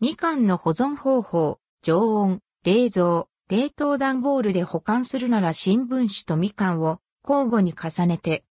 [0.00, 8.44] みかんの保存方法、常温、冷蔵、冷凍段ボールで保管するなら新聞紙とみかんを交互に重ねて。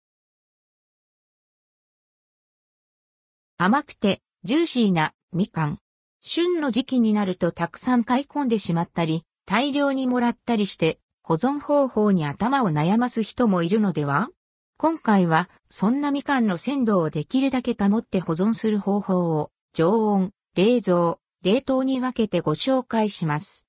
[3.59, 5.79] 甘くてジューシーなみかん。
[6.23, 14.31] 旬の時期になるとたくさん買い込んでしまったり、大量にもらったりして、保存方法に頭を悩ます人もいるのでは？
[14.79, 23.69] 今回は、そんなみかんの鮮度をできるだけ保って保存する方法を、常温、冷蔵、冷凍に分けてご紹介します。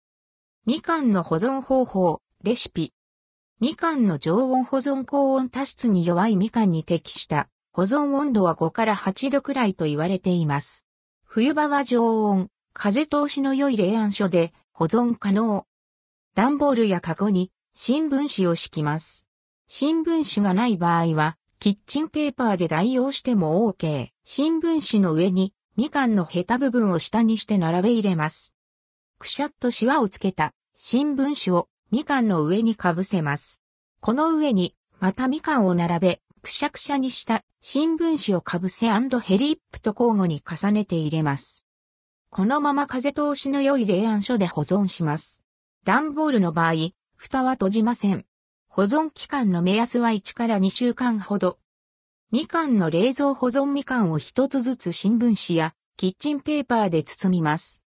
[0.66, 2.94] みかんの保存方法、レシピ。
[3.60, 10.88] みかんの常温保存高温多湿に弱いみかんに適した保存温度は5から8度くらいと言われています。
[11.26, 15.68] 冬場は常温、風通しの良い冷暗所で保存可能。
[16.34, 19.28] 段ボールやカゴに新聞紙を敷きます。
[19.68, 24.12] 新聞紙がない場合は、キッチンペーパーで代用しても OK。
[24.24, 28.54] 新聞紙の上に、みかんのヘタ部分を下にして並べ入れます。
[29.20, 33.62] くしゃっとシワをつけた新聞紙をみかんの上にかぶせます。
[34.00, 41.66] この上に、またみかんを並べ、くしゃくしゃにした新聞紙をかぶせヘリップと交互に重ねて入れます。
[42.30, 45.44] このまま風通しの良い冷暗所で保存します。
[45.84, 48.26] 段ボールの場合、蓋は閉じません。
[48.70, 51.58] 保存期間の目安は1から2週間ほど。
[52.36, 57.82] みかんの冷蔵保存みかんを一つずつ新聞紙やキッチンペーパーで包みます。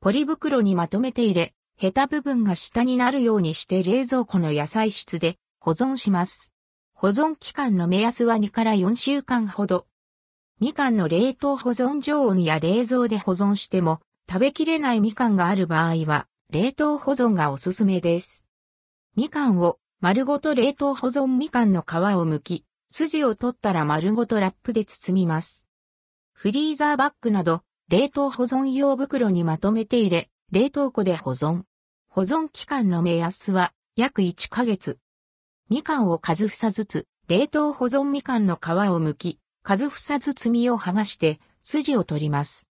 [0.00, 6.52] ポリ袋にまとめて入れ、ヘタ部分が下になるようにして冷蔵庫の野菜室で保存します。
[6.94, 9.86] 保存期間の目安は2から4週間ほど。
[10.58, 18.48] みかんの冷凍保存常温や冷蔵で保存しても食べきれないみかんがある場合は冷凍保存がおすすめです。
[19.14, 25.66] みかんを丸ごと冷凍保存みかんの皮を剥き、筋を取ったら丸ごとラップで包みます。
[26.32, 31.62] フリーザーバッグなど、冷凍保存用袋にまとめて入れ、冷凍庫で保存。
[32.08, 34.98] 保存期間の目安は約1ヶ月。
[35.68, 42.70] みかんを数房ずつ、冷凍保存みかんの皮を剥き、数房ずつ身を剥がして筋を取ります。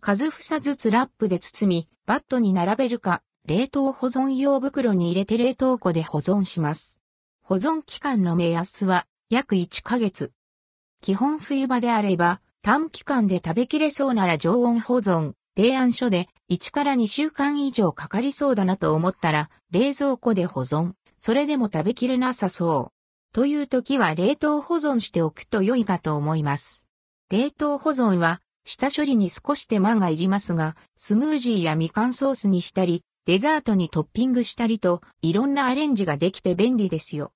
[0.00, 7.00] 数房ずつラップで包み、バットに並べるか、冷凍保存用袋に入れて冷凍庫で保存します。
[7.42, 10.30] 保存期間の目安は約1ヶ月。
[11.00, 23.34] 基本冬場であれば短期間で食べきれそうなら常温保存、冷暗所で1から2週間以上かかりそうだなと思ったら冷蔵庫で保存、それでも食べきれなさそう。
[23.34, 26.84] という時は冷凍保存しておくと良いかと思います。
[27.30, 37.30] 冷凍保存は下処理に少し手間がいりますが、スムージーやみかんソースにしたり、デザートにトッピングしたりと、いろんなアレンジができて便利ですよ。